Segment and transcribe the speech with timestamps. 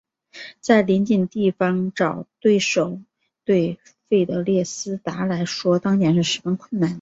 [0.59, 2.99] 在邻近地方找对手
[3.45, 3.77] 对
[4.09, 6.89] 费德列斯达来说当年是十分困难的。